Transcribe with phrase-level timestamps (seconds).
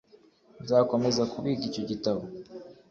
[0.63, 2.23] nzakomeza kubika icyo gitabo